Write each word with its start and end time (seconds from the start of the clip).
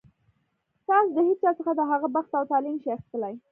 تاسو 0.87 1.09
د 1.15 1.17
هېچا 1.27 1.49
څخه 1.57 1.71
د 1.75 1.81
هغه 1.91 2.07
بخت 2.15 2.31
او 2.39 2.43
طالع 2.51 2.69
نه 2.75 2.79
شئ 2.83 2.89
اخیستلی. 2.95 3.33